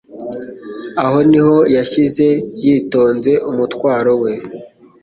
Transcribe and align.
Aho 1.03 1.17
niho 1.29 1.57
yashyize 1.75 2.27
yitonze 2.63 3.31
umutwaro 3.49 4.11
we 4.21 4.31